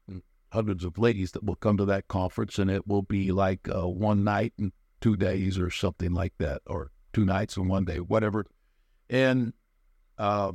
hundreds 0.52 0.84
of 0.84 0.98
ladies 0.98 1.32
that 1.32 1.44
will 1.44 1.56
come 1.56 1.78
to 1.78 1.86
that 1.86 2.08
conference, 2.08 2.58
and 2.58 2.70
it 2.70 2.88
will 2.88 3.02
be 3.02 3.32
like 3.32 3.68
uh, 3.74 3.88
one 3.88 4.24
night 4.24 4.54
and 4.58 4.72
two 5.02 5.16
days 5.16 5.60
or 5.60 5.70
something 5.70 6.14
like 6.14 6.34
that, 6.38 6.62
or 6.66 6.92
two 7.14 7.26
nights 7.26 7.58
and 7.58 7.70
one 7.70 7.86
day, 7.86 7.98
whatever. 7.98 8.46
And 9.10 9.54
uh, 10.18 10.54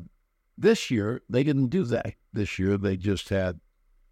this 0.56 0.90
year 0.90 1.22
they 1.28 1.42
didn't 1.42 1.68
do 1.68 1.84
that. 1.84 2.14
This 2.32 2.58
year 2.58 2.76
they 2.76 2.96
just 2.96 3.28
had 3.28 3.60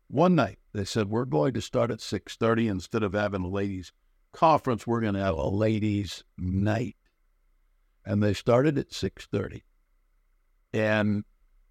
one 0.08 0.34
night. 0.34 0.58
They 0.72 0.84
said 0.84 1.08
we're 1.08 1.24
going 1.24 1.54
to 1.54 1.60
start 1.60 1.90
at 1.90 2.00
six 2.00 2.36
thirty 2.36 2.68
instead 2.68 3.02
of 3.02 3.12
having 3.12 3.42
a 3.42 3.48
ladies' 3.48 3.92
conference. 4.32 4.86
We're 4.86 5.00
going 5.00 5.14
to 5.14 5.20
have 5.20 5.36
a 5.36 5.48
ladies' 5.48 6.24
night, 6.38 6.96
and 8.04 8.22
they 8.22 8.34
started 8.34 8.78
at 8.78 8.92
six 8.92 9.26
thirty. 9.26 9.64
And 10.72 11.24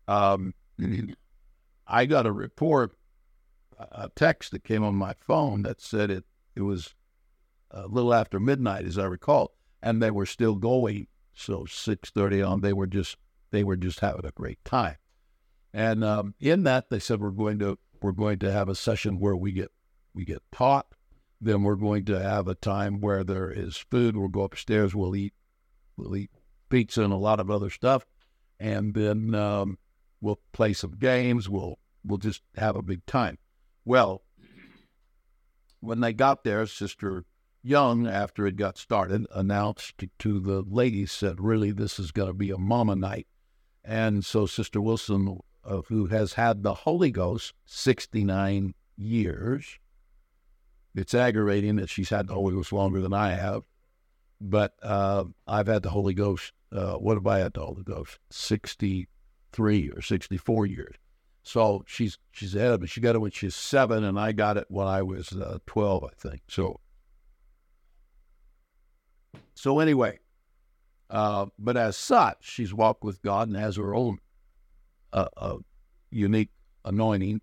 um, 0.08 0.54
I 1.88 2.06
got 2.06 2.25
a 2.25 2.32
report, 2.32 2.94
a 3.79 4.09
text 4.15 4.51
that 4.51 4.63
came 4.63 4.83
on 4.83 4.95
my 4.95 5.13
phone 5.19 5.63
that 5.63 5.81
said 5.81 6.12
it 6.12 6.25
it 6.55 6.62
was 6.62 6.93
a 7.71 7.88
little 7.88 8.13
after 8.13 8.39
midnight, 8.39 8.86
as 8.86 8.98
I 8.98 9.05
recall, 9.05 9.55
and 9.81 10.01
they 10.01 10.12
were 10.12 10.25
still 10.25 10.55
going. 10.55 11.07
So 11.33 11.65
six 11.65 12.09
thirty 12.09 12.41
on, 12.41 12.62
they 12.62 12.74
were 12.74 12.88
just 12.88 13.17
they 13.51 13.63
were 13.63 13.77
just 13.77 14.01
having 14.01 14.25
a 14.25 14.31
great 14.31 14.63
time. 14.65 14.98
And 15.74 16.03
um, 16.03 16.33
in 16.39 16.63
that, 16.63 16.89
they 16.89 17.00
said 17.00 17.21
we're 17.21 17.29
going 17.29 17.59
to 17.59 17.77
we're 18.01 18.12
going 18.12 18.39
to 18.39 18.51
have 18.51 18.69
a 18.69 18.75
session 18.75 19.19
where 19.19 19.36
we 19.36 19.51
get 19.51 19.71
we 20.13 20.25
get 20.25 20.41
taught. 20.51 20.88
Then 21.41 21.63
we're 21.63 21.75
going 21.75 22.03
to 22.05 22.21
have 22.21 22.48
a 22.48 22.55
time 22.55 23.00
where 23.00 23.24
there 23.24 23.50
is 23.51 23.77
food. 23.77 24.17
We'll 24.17 24.27
go 24.27 24.41
upstairs. 24.41 24.93
We'll 24.93 25.15
eat 25.15 25.33
we'll 25.95 26.15
eat 26.15 26.31
pizza 26.69 27.03
and 27.03 27.13
a 27.13 27.17
lot 27.17 27.39
of 27.39 27.50
other 27.50 27.69
stuff, 27.69 28.05
and 28.59 28.93
then 28.93 29.33
um, 29.36 29.77
we'll 30.21 30.39
play 30.51 30.74
some 30.74 30.91
games. 31.00 31.48
We'll 31.48 31.79
we'll 32.03 32.17
just 32.17 32.41
have 32.57 32.75
a 32.75 32.81
big 32.81 33.05
time. 33.05 33.38
Well, 33.86 34.24
when 35.79 36.00
they 36.00 36.13
got 36.13 36.43
there, 36.43 36.65
Sister 36.65 37.25
Young, 37.62 38.07
after 38.07 38.48
it 38.48 38.55
got 38.55 38.77
started, 38.77 39.25
announced 39.33 40.03
to, 40.19 40.39
the 40.39 40.62
ladies, 40.62 41.12
said, 41.12 41.39
"Really, 41.39 41.71
this 41.71 42.00
is 42.00 42.12
going 42.12 42.29
to 42.29 42.33
be 42.33 42.51
a 42.51 42.57
mama 42.57 42.95
night." 42.95 43.27
And 43.83 44.24
so 44.24 44.45
Sister 44.45 44.81
Wilson 44.81 45.39
uh, 45.63 45.81
who 45.88 46.07
has 46.07 46.33
had 46.33 46.63
the 46.63 46.74
Holy 46.74 47.12
Ghost 47.12 47.53
69 47.65 48.74
years. 48.98 49.79
It's 50.95 51.13
aggravating 51.13 51.75
that 51.77 51.89
she's 51.89 52.09
had 52.09 52.27
the 52.27 52.33
Holy 52.33 52.55
Ghost 52.55 52.74
longer 52.74 53.01
than 53.01 53.13
I 53.13 53.31
have, 53.31 53.63
but 54.41 54.74
uh, 54.81 55.25
I've 55.48 55.67
had 55.67 55.83
the 55.83 55.91
Holy 55.91 56.13
Ghost. 56.13 56.53
Uh, 56.71 56.93
what 56.93 57.15
have 57.15 57.27
I 57.27 57.39
had 57.39 57.53
the 57.53 57.65
Holy 57.65 57.83
Ghost? 57.83 58.19
63 58.31 59.89
or 59.89 60.01
64 60.01 60.65
years. 60.65 60.95
So 61.50 61.84
she's 61.88 62.20
she's 62.32 62.53
ahead 62.53 62.74
of 62.74 62.82
me. 62.82 62.88
She 62.88 63.01
got 63.01 63.15
it 63.15 63.20
when 63.22 63.32
she's 63.32 63.56
seven, 63.56 64.03
and 64.03 64.20
I 64.20 64.34
got 64.34 64.56
it 64.56 64.65
when 64.70 64.86
I 64.86 65.01
was 65.01 65.32
uh, 65.32 65.58
12, 65.65 66.03
I 66.03 66.10
think. 66.15 66.41
So 66.48 66.79
so 69.56 69.79
anyway, 69.79 70.20
uh, 71.10 71.48
but 71.58 71.75
as 71.75 71.98
such, 71.98 72.38
she's 72.41 72.72
walked 72.72 73.03
with 73.03 73.24
God 73.24 73.48
and 73.48 73.58
has 73.58 73.77
her 73.77 73.96
own 73.96 74.20
a, 75.12 75.27
a 75.38 75.58
unique 76.12 76.51
anointing. 76.86 77.41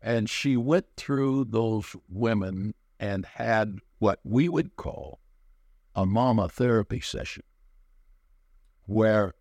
And 0.00 0.30
she 0.30 0.56
went 0.56 0.86
through 0.96 1.46
those 1.46 1.96
women 2.08 2.72
and 3.00 3.26
had 3.26 3.80
what 3.98 4.20
we 4.22 4.48
would 4.48 4.76
call 4.76 5.18
a 5.96 6.06
mama 6.06 6.48
therapy 6.48 7.00
session 7.00 7.42
where 8.86 9.34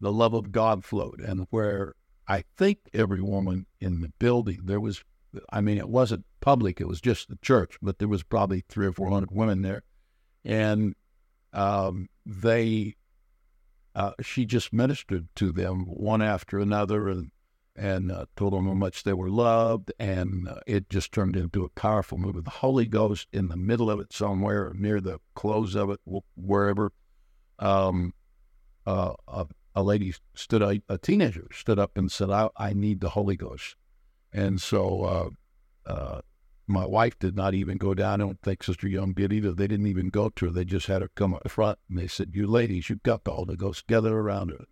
the 0.00 0.12
love 0.12 0.32
of 0.32 0.52
God 0.52 0.84
flowed 0.84 1.20
and 1.20 1.48
where 1.50 1.96
I 2.32 2.44
think 2.56 2.78
every 2.94 3.20
woman 3.20 3.66
in 3.78 4.00
the 4.00 4.08
building, 4.18 4.60
there 4.64 4.80
was, 4.80 5.04
I 5.52 5.60
mean, 5.60 5.76
it 5.76 5.90
wasn't 5.90 6.24
public, 6.40 6.80
it 6.80 6.88
was 6.88 7.02
just 7.02 7.28
the 7.28 7.36
church, 7.42 7.76
but 7.82 7.98
there 7.98 8.08
was 8.08 8.22
probably 8.22 8.64
three 8.70 8.86
or 8.86 8.92
400 8.92 9.30
women 9.30 9.60
there. 9.60 9.82
And 10.42 10.94
um, 11.52 12.08
they 12.24 12.96
uh, 13.94 14.12
she 14.22 14.46
just 14.46 14.72
ministered 14.72 15.28
to 15.34 15.52
them 15.52 15.84
one 15.84 16.22
after 16.22 16.58
another 16.58 17.06
and 17.08 17.32
and 17.76 18.10
uh, 18.10 18.24
told 18.34 18.54
them 18.54 18.66
how 18.66 18.72
much 18.72 19.02
they 19.02 19.12
were 19.12 19.28
loved. 19.28 19.92
And 19.98 20.48
uh, 20.48 20.60
it 20.66 20.88
just 20.88 21.12
turned 21.12 21.36
into 21.36 21.64
a 21.64 21.70
powerful 21.70 22.16
move 22.16 22.36
of 22.36 22.44
the 22.44 22.50
Holy 22.50 22.86
Ghost 22.86 23.28
in 23.30 23.48
the 23.48 23.56
middle 23.58 23.90
of 23.90 24.00
it 24.00 24.10
somewhere 24.10 24.72
near 24.74 25.02
the 25.02 25.20
close 25.34 25.74
of 25.74 25.90
it, 25.90 26.00
wherever. 26.34 26.92
Um, 27.58 28.14
uh, 28.86 29.14
a, 29.74 29.82
lady 29.82 30.14
stood, 30.34 30.62
a, 30.62 30.82
a, 30.88 30.98
teenager 30.98 31.48
stood 31.52 31.78
up 31.78 31.96
and 31.96 32.10
said, 32.10 32.30
I, 32.30 32.48
I 32.56 32.72
need 32.72 33.00
the 33.00 33.10
Holy 33.10 33.36
Ghost. 33.36 33.76
And 34.32 34.60
so 34.60 35.02
uh, 35.86 35.90
uh, 35.90 36.20
my 36.66 36.86
wife 36.86 37.18
did 37.18 37.36
not 37.36 37.54
even 37.54 37.76
go 37.78 37.94
down. 37.94 38.20
I 38.20 38.24
don't 38.24 38.42
think 38.42 38.62
Sister 38.62 38.88
Young 38.88 39.12
did 39.12 39.32
either. 39.32 39.52
They 39.52 39.66
didn't 39.66 39.86
even 39.86 40.08
go 40.08 40.28
to 40.30 40.46
her. 40.46 40.50
They 40.50 40.64
just 40.64 40.86
had 40.86 41.02
her 41.02 41.10
come 41.14 41.34
up 41.34 41.50
front 41.50 41.78
and 41.88 41.98
they 41.98 42.06
said, 42.06 42.30
You 42.32 42.46
ladies, 42.46 42.88
you've 42.88 43.02
got 43.02 43.24
the 43.24 43.32
Holy 43.32 43.56
Ghost. 43.56 43.86
Gather 43.86 44.16
around 44.16 44.50
her. 44.50 44.64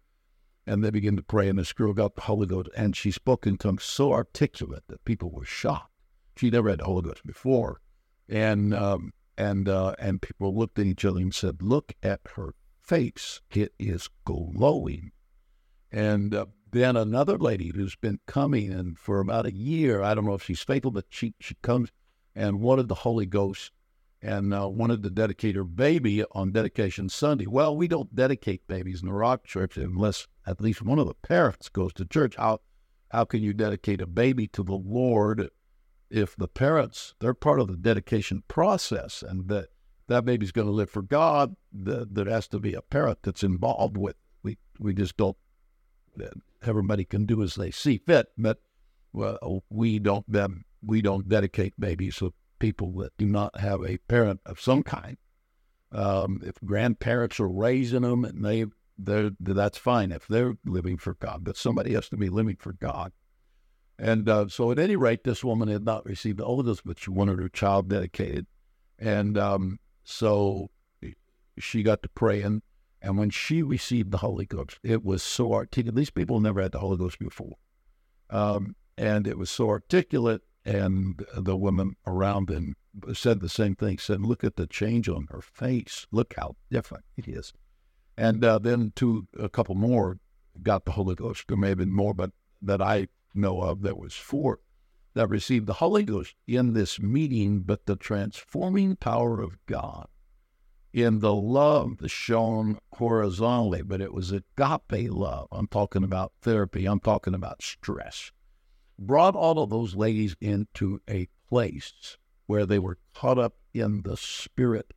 And 0.66 0.84
they 0.84 0.90
began 0.90 1.16
to 1.16 1.22
pray, 1.22 1.48
and 1.48 1.58
this 1.58 1.72
girl 1.72 1.92
got 1.92 2.14
the 2.14 2.20
Holy 2.22 2.46
Ghost, 2.46 2.68
and 2.76 2.94
she 2.94 3.10
spoke 3.10 3.46
in 3.46 3.56
tongues 3.56 3.82
so 3.82 4.12
articulate 4.12 4.84
that 4.88 5.04
people 5.04 5.30
were 5.30 5.44
shocked. 5.44 5.90
She 6.36 6.50
never 6.50 6.68
had 6.68 6.80
the 6.80 6.84
Holy 6.84 7.02
Ghost 7.02 7.26
before. 7.26 7.80
And 8.28 8.72
um, 8.74 9.12
and 9.36 9.68
uh, 9.68 9.94
and 9.98 10.22
people 10.22 10.56
looked 10.56 10.78
at 10.78 10.86
each 10.86 11.04
other 11.04 11.18
and 11.18 11.34
said, 11.34 11.62
Look 11.62 11.94
at 12.02 12.20
her 12.36 12.54
face. 12.90 13.40
It 13.52 13.72
is 13.78 14.08
glowing. 14.24 15.12
And 15.92 16.34
uh, 16.34 16.46
then 16.72 16.96
another 16.96 17.38
lady 17.38 17.70
who's 17.72 17.94
been 17.94 18.18
coming 18.26 18.72
and 18.72 18.98
for 18.98 19.20
about 19.20 19.46
a 19.46 19.54
year, 19.54 20.02
I 20.02 20.14
don't 20.14 20.24
know 20.24 20.34
if 20.34 20.42
she's 20.42 20.62
faithful, 20.62 20.90
but 20.90 21.04
she, 21.08 21.34
she 21.38 21.54
comes 21.62 21.90
and 22.34 22.60
wanted 22.60 22.88
the 22.88 22.96
Holy 22.96 23.26
Ghost 23.26 23.70
and 24.20 24.52
uh, 24.52 24.68
wanted 24.68 25.04
to 25.04 25.10
dedicate 25.10 25.54
her 25.54 25.62
baby 25.62 26.24
on 26.32 26.50
dedication 26.50 27.08
Sunday. 27.08 27.46
Well, 27.46 27.76
we 27.76 27.86
don't 27.86 28.14
dedicate 28.14 28.66
babies 28.66 29.02
in 29.02 29.06
the 29.06 29.14
Rock 29.14 29.44
Church 29.44 29.76
unless 29.76 30.26
at 30.44 30.60
least 30.60 30.82
one 30.82 30.98
of 30.98 31.06
the 31.06 31.14
parents 31.14 31.68
goes 31.68 31.92
to 31.92 32.04
church. 32.04 32.34
How 32.34 32.58
how 33.12 33.24
can 33.24 33.40
you 33.40 33.52
dedicate 33.52 34.00
a 34.00 34.06
baby 34.06 34.48
to 34.48 34.64
the 34.64 34.74
Lord 34.74 35.48
if 36.10 36.36
the 36.36 36.48
parents 36.48 37.14
they're 37.20 37.34
part 37.34 37.60
of 37.60 37.68
the 37.68 37.76
dedication 37.76 38.42
process 38.48 39.22
and 39.22 39.48
that 39.48 39.68
that 40.10 40.24
baby's 40.24 40.52
going 40.52 40.66
to 40.66 40.72
live 40.72 40.90
for 40.90 41.02
God? 41.02 41.56
That 41.72 42.14
there 42.14 42.28
has 42.28 42.48
to 42.48 42.58
be 42.58 42.74
a 42.74 42.82
parent 42.82 43.18
that's 43.22 43.42
involved 43.42 43.96
with. 43.96 44.16
We 44.42 44.58
we 44.78 44.94
just 44.94 45.16
don't. 45.16 45.36
Everybody 46.62 47.04
can 47.04 47.24
do 47.24 47.42
as 47.42 47.54
they 47.54 47.70
see 47.70 47.98
fit, 47.98 48.28
but 48.36 48.58
well, 49.12 49.64
we 49.70 49.98
don't 49.98 50.30
them 50.30 50.64
we 50.82 51.02
don't 51.02 51.28
dedicate 51.28 51.78
babies 51.78 52.16
to 52.16 52.32
people 52.58 52.92
that 52.92 53.16
do 53.16 53.26
not 53.26 53.58
have 53.60 53.82
a 53.84 53.98
parent 53.98 54.40
of 54.46 54.60
some 54.60 54.82
kind. 54.82 55.16
Um, 55.92 56.40
if 56.44 56.54
grandparents 56.64 57.40
are 57.40 57.48
raising 57.48 58.02
them 58.02 58.24
and 58.24 58.44
they 58.44 58.66
they 58.98 59.30
that's 59.40 59.78
fine 59.78 60.12
if 60.12 60.28
they're 60.28 60.54
living 60.64 60.98
for 60.98 61.14
God, 61.14 61.44
but 61.44 61.56
somebody 61.56 61.94
has 61.94 62.08
to 62.10 62.16
be 62.16 62.28
living 62.28 62.56
for 62.56 62.72
God. 62.72 63.12
And 63.98 64.28
uh, 64.28 64.48
so, 64.48 64.70
at 64.70 64.78
any 64.78 64.96
rate, 64.96 65.24
this 65.24 65.44
woman 65.44 65.68
had 65.68 65.84
not 65.84 66.06
received 66.06 66.38
the 66.38 66.44
Ghost, 66.44 66.82
but 66.86 66.98
she 66.98 67.10
wanted 67.10 67.38
her 67.38 67.50
child 67.50 67.88
dedicated, 67.88 68.46
and 68.98 69.36
um, 69.36 69.78
so 70.04 70.70
she 71.58 71.82
got 71.82 72.02
to 72.02 72.08
praying. 72.08 72.62
And 73.02 73.16
when 73.16 73.30
she 73.30 73.62
received 73.62 74.10
the 74.10 74.18
Holy 74.18 74.44
Ghost, 74.44 74.78
it 74.82 75.02
was 75.04 75.22
so 75.22 75.54
articulate. 75.54 75.96
These 75.96 76.10
people 76.10 76.38
never 76.40 76.60
had 76.60 76.72
the 76.72 76.80
Holy 76.80 76.98
Ghost 76.98 77.18
before, 77.18 77.56
um, 78.28 78.76
and 78.98 79.26
it 79.26 79.38
was 79.38 79.50
so 79.50 79.70
articulate 79.70 80.42
and 80.64 81.24
the 81.34 81.56
woman 81.56 81.96
around 82.06 82.50
him 82.50 82.76
said 83.14 83.40
the 83.40 83.48
same 83.48 83.74
thing. 83.74 83.98
Said, 83.98 84.20
"Look 84.20 84.44
at 84.44 84.56
the 84.56 84.66
change 84.66 85.08
on 85.08 85.28
her 85.30 85.40
face. 85.40 86.06
Look 86.10 86.34
how 86.36 86.56
different 86.70 87.04
it 87.16 87.26
is." 87.26 87.52
And 88.16 88.44
uh, 88.44 88.58
then 88.58 88.92
two, 88.94 89.26
a 89.38 89.48
couple 89.48 89.74
more 89.74 90.18
got 90.62 90.84
the 90.84 90.92
Holy 90.92 91.14
Ghost. 91.14 91.44
There 91.48 91.56
may 91.56 91.70
have 91.70 91.78
been 91.78 91.92
more, 91.92 92.12
but 92.12 92.32
that 92.60 92.82
I 92.82 93.08
know 93.34 93.62
of, 93.62 93.80
there 93.80 93.94
was 93.94 94.14
four 94.14 94.60
that 95.14 95.28
received 95.28 95.66
the 95.66 95.74
Holy 95.74 96.02
Ghost 96.02 96.34
in 96.46 96.72
this 96.72 97.00
meeting. 97.00 97.60
But 97.60 97.86
the 97.86 97.96
transforming 97.96 98.96
power 98.96 99.40
of 99.40 99.58
God 99.66 100.08
in 100.92 101.20
the 101.20 101.34
love 101.34 101.98
shown 102.06 102.78
horizontally, 102.94 103.82
but 103.82 104.00
it 104.00 104.12
was 104.12 104.32
agape 104.32 105.10
love. 105.10 105.48
I'm 105.52 105.68
talking 105.68 106.04
about 106.04 106.32
therapy. 106.42 106.86
I'm 106.86 107.00
talking 107.00 107.34
about 107.34 107.62
stress 107.62 108.32
brought 109.00 109.34
all 109.34 109.58
of 109.58 109.70
those 109.70 109.96
ladies 109.96 110.36
into 110.40 111.00
a 111.08 111.26
place 111.48 112.18
where 112.46 112.66
they 112.66 112.78
were 112.78 112.98
caught 113.14 113.38
up 113.38 113.54
in 113.72 114.02
the 114.02 114.16
spirit 114.16 114.92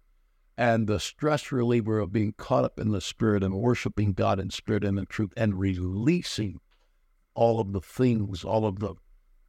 and 0.58 0.86
the 0.88 1.00
stress 1.00 1.52
reliever 1.52 2.00
of 2.00 2.12
being 2.12 2.34
caught 2.38 2.66
up 2.66 2.80
in 2.80 2.92
the 2.92 3.02
spirit 3.02 3.44
and 3.44 3.56
worshiping 3.56 4.14
God 4.14 4.40
in 4.40 4.50
spirit 4.50 4.84
and 4.84 5.00
in 5.00 5.06
truth 5.06 5.32
and 5.38 5.58
releasing 5.58 6.60
all 7.34 7.60
of 7.60 7.72
the 7.72 7.82
things, 7.82 8.44
all 8.44 8.66
of 8.66 8.80
the 8.80 8.96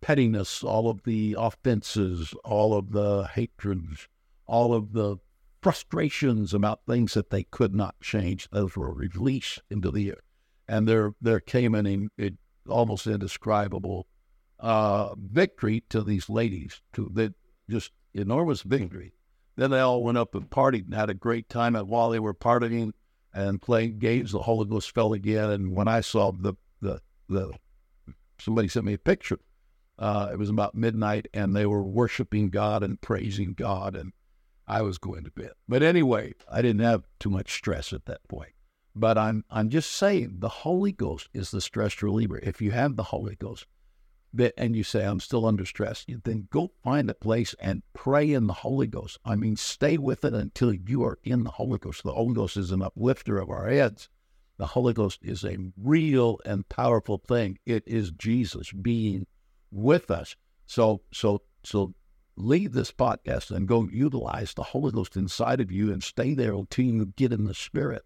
pettiness, 0.05 0.63
all 0.63 0.91
of 0.91 1.03
the 1.05 1.35
offenses, 1.39 2.35
all 2.45 2.77
of 2.77 2.93
the 2.93 3.27
hatreds, 3.35 4.07
all 4.47 4.75
of 4.75 4.93
the 4.93 5.17
frustrations 5.63 6.53
about 6.53 6.83
things 6.87 7.15
that 7.15 7.31
they 7.31 7.45
could 7.45 7.75
not 7.75 7.99
change. 8.03 8.47
Those 8.51 8.77
were 8.77 8.93
released 8.93 9.63
into 9.71 9.91
the 9.91 10.11
air. 10.11 10.21
And 10.69 10.87
there 10.87 11.15
there 11.23 11.41
came 11.41 11.75
an 11.75 12.11
almost 12.69 13.07
indescribable 13.07 14.07
uh, 14.61 15.15
victory 15.17 15.83
to 15.89 16.03
these 16.03 16.29
ladies, 16.29 16.83
to 16.93 17.11
the 17.11 17.33
just 17.71 17.91
enormous 18.13 18.61
victory. 18.61 19.15
Then 19.57 19.71
they 19.71 19.81
all 19.81 20.03
went 20.03 20.19
up 20.19 20.35
and 20.35 20.51
partied 20.51 20.85
and 20.85 20.95
had 20.95 21.09
a 21.09 21.15
great 21.15 21.49
time. 21.49 21.75
And 21.77 21.89
while 21.89 22.11
they 22.11 22.21
were 22.21 22.35
partying 22.35 22.93
and 23.33 23.63
playing 23.63 24.01
games, 24.01 24.33
the 24.33 24.43
Holy 24.43 24.69
Ghost 24.69 24.95
fell 24.95 25.15
again. 25.15 25.49
And 25.49 25.75
when 25.75 25.89
I 25.89 26.03
saw 26.03 26.31
the 26.31 26.53
the 26.83 27.01
the 27.27 27.55
somebody 28.39 28.69
sent 28.69 28.85
me 28.85 28.93
a 28.93 28.99
picture. 28.99 29.39
Uh, 29.99 30.31
it 30.33 30.39
was 30.39 30.51
about 30.51 30.75
midnight, 30.75 31.29
and 31.33 31.55
they 31.55 31.67
were 31.67 31.83
worshiping 31.83 32.51
God 32.51 32.83
and 32.83 33.01
praising 33.01 33.55
God, 33.55 33.95
and 33.95 34.13
I 34.67 34.83
was 34.83 34.99
going 34.99 35.25
to 35.25 35.31
bed. 35.31 35.53
But 35.69 35.83
anyway, 35.83 36.35
I 36.51 36.63
didn't 36.63 36.83
have 36.83 37.05
too 37.21 37.31
much 37.31 37.53
stress 37.53 37.93
at 37.93 38.07
that 38.07 38.27
point. 38.29 38.53
But 38.97 39.19
I'm 39.19 39.45
I'm 39.51 39.71
just 39.71 39.93
saying 39.93 40.37
the 40.39 40.49
Holy 40.49 40.93
Ghost 40.93 41.29
is 41.33 41.51
the 41.51 41.61
stress 41.61 42.03
reliever. 42.03 42.39
If 42.39 42.61
you 42.61 42.71
have 42.71 42.97
the 42.97 43.03
Holy 43.05 43.35
Ghost, 43.35 43.67
and 44.57 44.75
you 44.75 44.83
say, 44.83 45.05
I'm 45.05 45.21
still 45.21 45.47
under 45.47 45.65
stress, 45.65 46.05
then 46.25 46.49
go 46.51 46.73
find 46.83 47.09
a 47.09 47.15
place 47.15 47.55
and 47.61 47.83
pray 47.93 48.33
in 48.33 48.47
the 48.47 48.53
Holy 48.53 48.87
Ghost. 48.87 49.19
I 49.25 49.37
mean, 49.37 49.57
stay 49.57 49.97
with 49.97 50.25
it 50.25 50.35
until 50.35 50.75
you 50.75 51.05
are 51.05 51.19
in 51.23 51.45
the 51.45 51.51
Holy 51.51 51.79
Ghost. 51.79 52.03
The 52.03 52.13
Holy 52.13 52.35
Ghost 52.35 52.57
is 52.57 52.73
an 52.73 52.83
uplifter 52.83 53.39
of 53.39 53.51
our 53.51 53.69
heads. 53.69 54.09
The 54.57 54.67
Holy 54.67 54.93
Ghost 54.93 55.21
is 55.23 55.45
a 55.45 55.59
real 55.77 56.39
and 56.45 56.69
powerful 56.69 57.19
thing. 57.19 57.59
It 57.67 57.85
is 57.87 58.11
Jesus 58.13 58.73
being 58.73 59.27
with 59.75 60.11
us. 60.11 60.37
So, 60.67 61.03
so, 61.13 61.43
so 61.65 61.95
leave 62.37 62.73
this 62.73 62.93
podcast 62.93 63.51
and 63.51 63.69
go 63.69 63.89
utilize 63.91 64.55
the 64.55 64.63
Holy 64.63 64.93
Ghost 64.93 65.17
inside 65.17 65.61
of 65.61 65.71
you 65.71 65.93
and 65.93 66.03
stay 66.03 66.35
there 66.35 66.55
until 66.55 66.85
you 66.85 67.07
get 67.17 67.33
in 67.33 67.45
the 67.45 67.55
Spirit. 67.55 68.03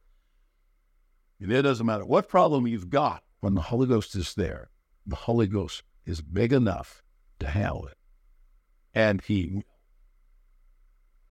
And 1.40 1.52
it 1.52 1.62
doesn't 1.62 1.86
matter 1.86 2.04
what 2.04 2.28
problem 2.28 2.66
you've 2.66 2.90
got 2.90 3.22
when 3.40 3.54
the 3.54 3.62
Holy 3.62 3.86
Ghost 3.86 4.16
is 4.16 4.34
there. 4.34 4.70
The 5.06 5.16
Holy 5.16 5.46
Ghost 5.46 5.82
is 6.04 6.20
big 6.20 6.52
enough 6.52 7.02
to 7.38 7.46
handle 7.46 7.86
it. 7.86 7.96
And 8.94 9.20
he 9.20 9.62